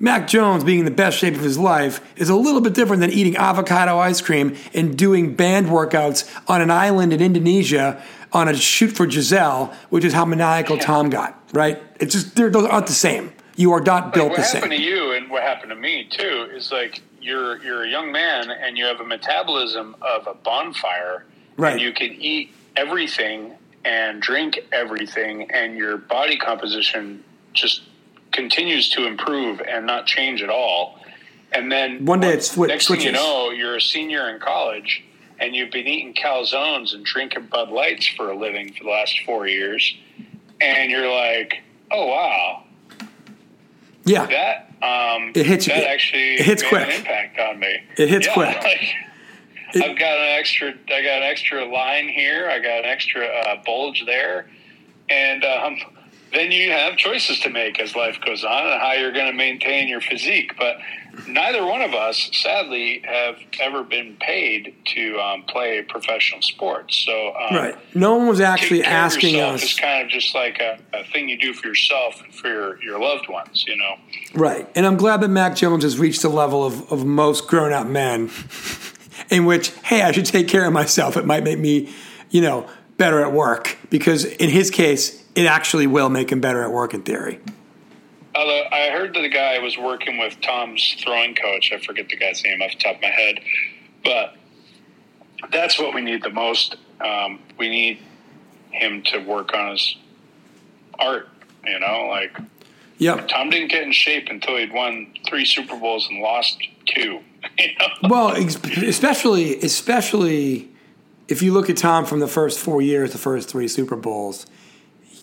[0.01, 3.01] Mac Jones being in the best shape of his life is a little bit different
[3.01, 8.01] than eating avocado ice cream and doing band workouts on an island in Indonesia
[8.33, 11.81] on a shoot for Gisele, which is how maniacal Tom got, right?
[11.99, 13.31] It's just, they're, those aren't the same.
[13.57, 14.53] You are not built what the world.
[14.53, 14.79] What happened same.
[14.79, 18.49] to you and what happened to me too is like you're you're a young man
[18.49, 21.25] and you have a metabolism of a bonfire
[21.57, 21.73] Right.
[21.73, 23.53] and you can eat everything
[23.85, 27.83] and drink everything and your body composition just
[28.31, 30.99] continues to improve and not change at all
[31.53, 35.03] and then One day it's next thing you know you're a senior in college
[35.39, 39.19] and you've been eating calzones and drinking bud lights for a living for the last
[39.25, 39.95] four years
[40.61, 42.63] and you're like oh wow
[44.05, 44.25] Yeah.
[44.27, 46.87] that um, It hits you- that it- actually it hits made quick.
[46.89, 47.81] an impact on me.
[47.97, 48.63] It hits Yeah, quick.
[48.63, 48.95] like,
[49.75, 50.69] I've got an extra.
[50.69, 52.49] I got an extra line here.
[52.49, 54.49] I got an extra uh, bulge there,
[55.09, 55.77] and um,
[56.33, 59.37] then you have choices to make as life goes on and how you're going to
[59.37, 60.53] maintain your physique.
[60.57, 60.77] But
[61.27, 66.95] neither one of us, sadly, have ever been paid to um, play professional sports.
[67.05, 67.95] So um, Right.
[67.95, 69.63] No one was actually asking us.
[69.63, 72.81] It's kind of just like a, a thing you do for yourself and for your,
[72.81, 73.65] your loved ones.
[73.67, 73.95] You know.
[74.33, 74.67] Right.
[74.75, 77.87] And I'm glad that Mac Jones has reached the level of, of most grown up
[77.87, 78.29] men
[79.29, 81.17] in which, hey, I should take care of myself.
[81.17, 81.93] It might make me,
[82.29, 83.77] you know, better at work.
[83.89, 87.39] Because in his case, it actually will make him better at work in theory.
[88.33, 91.71] Although I heard that the guy was working with Tom's throwing coach.
[91.73, 93.39] I forget the guy's name off the top of my head,
[94.03, 94.35] but
[95.51, 96.77] that's what we need the most.
[97.01, 97.99] Um, we need
[98.71, 99.97] him to work on his
[100.97, 101.27] art.
[101.65, 102.35] You know, like
[103.01, 103.29] Yep.
[103.29, 107.19] Tom didn't get in shape until he'd won three Super Bowls and lost two.
[107.57, 108.07] You know?
[108.07, 110.69] Well, especially especially
[111.27, 114.45] if you look at Tom from the first four years, the first three Super Bowls,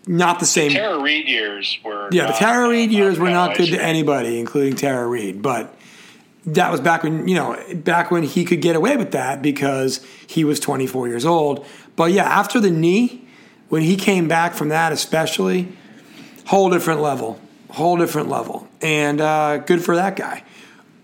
[0.09, 0.70] not the same.
[0.70, 4.38] Tara Reid years were yeah, the not, Tara Reid years were not good to anybody,
[4.40, 5.42] including Tara Reid.
[5.42, 5.74] But
[6.46, 10.04] that was back when you know back when he could get away with that because
[10.26, 11.66] he was 24 years old.
[11.94, 13.26] But yeah, after the knee,
[13.68, 15.68] when he came back from that, especially,
[16.46, 17.38] whole different level,
[17.70, 20.42] whole different level, and uh, good for that guy.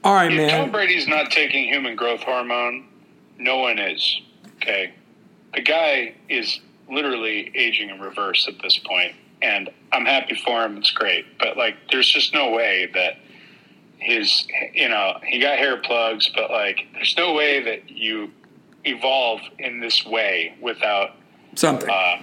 [0.02, 0.50] All right, If man.
[0.50, 2.86] Tom Brady's not taking human growth hormone,
[3.38, 4.22] no one is.
[4.56, 4.94] Okay,
[5.52, 6.60] the guy is
[6.90, 10.76] literally aging in reverse at this point, and I'm happy for him.
[10.78, 13.16] It's great, but like, there's just no way that
[13.98, 18.30] his, you know, he got hair plugs, but like, there's no way that you
[18.84, 21.12] evolve in this way without
[21.54, 21.88] Something.
[21.88, 22.20] uh,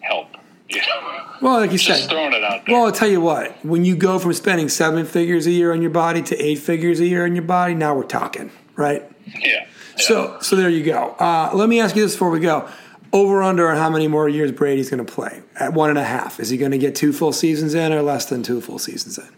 [0.00, 0.28] help.
[0.68, 2.74] You know, well, like you just said, throwing it out there.
[2.74, 3.64] Well, I'll tell you what.
[3.64, 6.98] When you go from spending seven figures a year on your body to eight figures
[6.98, 9.04] a year on your body, now we're talking, right?
[9.40, 9.66] yeah.
[9.96, 11.14] So, so there you go.
[11.18, 12.68] Uh, let me ask you this before we go:
[13.12, 15.42] over under on how many more years Brady's going to play?
[15.54, 18.02] At one and a half, is he going to get two full seasons in, or
[18.02, 19.28] less than two full seasons in?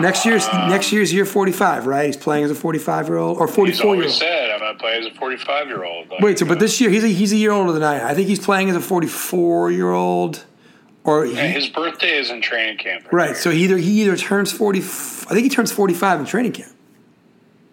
[0.00, 2.06] Next year's next year's year forty five, right?
[2.06, 4.12] He's playing as a forty five year old or forty four year old.
[4.12, 6.90] said, "I'm going to play as a 45 year old." Wait, so but this year
[6.90, 8.06] he's a, he's a year older than I am.
[8.06, 10.44] I think he's playing as a forty four year old,
[11.04, 13.12] or he, his birthday is in training camp.
[13.12, 13.36] Right.
[13.36, 14.80] So he either he either turns forty.
[14.80, 16.72] I think he turns forty five in training camp.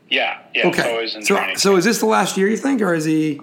[0.09, 0.67] Yeah, yeah.
[0.67, 1.07] Okay.
[1.21, 3.39] So so is this the last year you think, or is he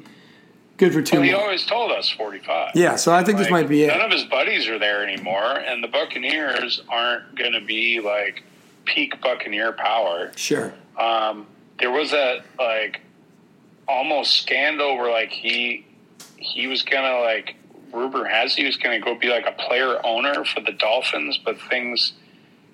[0.77, 2.73] good for two well, he always told us 45.
[2.75, 2.97] Yeah.
[2.97, 3.89] So I think this might be it.
[3.89, 8.45] None of his buddies are there anymore, and the Buccaneers aren't going to be like
[8.85, 10.33] peak Buccaneer power.
[10.37, 10.73] Sure.
[10.99, 11.47] Um,
[11.79, 13.01] there was that like
[13.89, 15.87] almost scandal where like he
[16.39, 17.57] he was gonna like
[17.93, 21.61] Ruber has he was gonna go be like a player owner for the Dolphins, but
[21.69, 22.13] things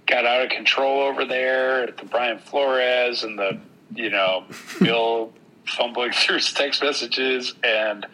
[0.06, 3.58] got out of control over there at the Brian Flores and the
[3.94, 4.44] you know
[4.80, 5.32] Bill
[5.66, 8.06] fumbling through his text messages and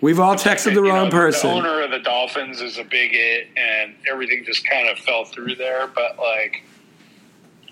[0.00, 1.48] We've all texted the wrong know, person.
[1.48, 5.54] The owner of the Dolphins is a bigot, and everything just kind of fell through
[5.54, 5.86] there.
[5.86, 6.64] But like,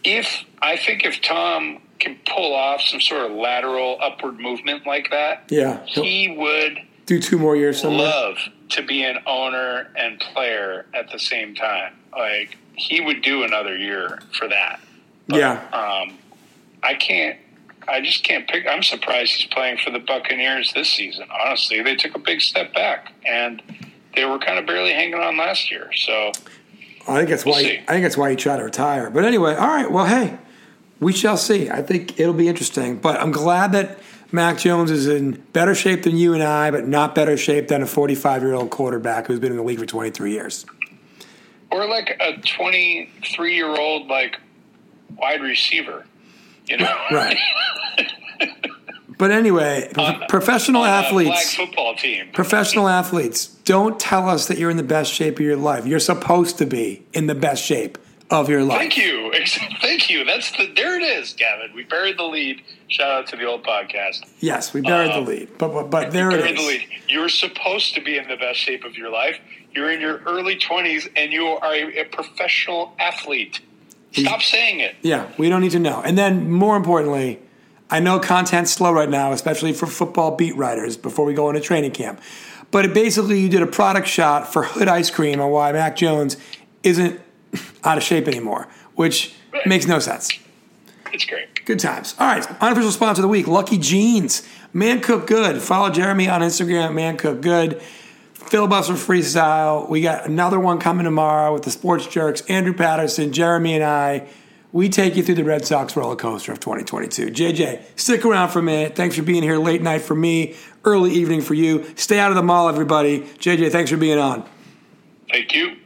[0.05, 5.11] if I think if Tom can pull off some sort of lateral upward movement like
[5.11, 5.85] that, Yeah.
[5.87, 8.07] He'll would do two more years somewhere.
[8.07, 8.39] love
[8.71, 11.95] to be an owner and player at the same time.
[12.13, 14.81] Like he would do another year for that.
[15.27, 15.63] Yeah.
[15.73, 16.17] Um,
[16.83, 17.39] I can't.
[17.89, 18.67] I just can't pick.
[18.69, 21.27] I'm surprised he's playing for the Buccaneers this season.
[21.45, 23.63] Honestly, they took a big step back, and
[24.15, 25.91] they were kind of barely hanging on last year.
[25.95, 26.33] So
[27.09, 27.63] I think that's We'll why.
[27.63, 27.79] see.
[27.89, 29.11] I think that's why he tried to retire.
[29.11, 29.91] But anyway, all right.
[29.91, 30.39] Well, hey,
[31.01, 31.71] we shall see.
[31.71, 32.97] I think it'll be interesting.
[32.99, 33.99] But I'm glad that
[34.31, 37.83] Mac Jones is in better shape than you and I, but not better shape than
[37.83, 40.67] a 45 year old quarterback who's been in the league for 23 years.
[41.73, 44.39] or like a 23 year old like
[45.17, 46.05] wide receiver,
[46.67, 47.37] you know, Right.
[49.19, 49.93] But anyway,
[50.31, 51.55] professional on a flag athletes.
[51.55, 52.31] football team.
[52.33, 55.85] Professional athletes, don't tell us that you're in the best shape of your life.
[55.85, 57.99] You're supposed to be in the best shape
[58.31, 58.79] of your life.
[58.79, 59.31] Thank you,
[59.83, 60.25] thank you.
[60.25, 61.71] That's the there it is, Gavin.
[61.75, 62.63] We buried the lead.
[62.89, 64.25] Shout out to the old podcast.
[64.39, 66.89] Yes, we buried Um, the lead, but but, but there it Buried the lead.
[67.07, 69.39] You're supposed to be in the best shape of your life.
[69.75, 73.61] You're in your early 20s and you are a, a professional athlete.
[74.13, 74.97] Stop saying it.
[75.03, 76.03] Yeah, we don't need to know.
[76.03, 77.41] And then more importantly,
[77.91, 81.61] I know content's slow right now, especially for football beat writers before we go into
[81.61, 82.21] training camp.
[82.71, 85.97] But it basically, you did a product shot for Hood Ice Cream on why Mac
[85.97, 86.37] Jones
[86.83, 87.21] isn't
[87.85, 89.67] out of shape anymore, which Right.
[89.67, 90.31] makes no sense.
[91.13, 91.65] It's great.
[91.65, 92.15] Good times.
[92.21, 94.47] All right, unofficial sponsor of the week, Lucky Jeans.
[94.73, 95.61] Man Cook Good.
[95.61, 97.83] Follow Jeremy on Instagram, at Man Cook Good.
[98.51, 99.89] Filibuster Freestyle.
[99.89, 104.27] We got another one coming tomorrow with the Sports Jerks, Andrew Patterson, Jeremy, and I.
[104.73, 107.29] We take you through the Red Sox roller coaster of 2022.
[107.29, 108.97] JJ, stick around for a minute.
[108.97, 111.87] Thanks for being here late night for me, early evening for you.
[111.95, 113.21] Stay out of the mall, everybody.
[113.21, 114.45] JJ, thanks for being on.
[115.31, 115.77] Thank you.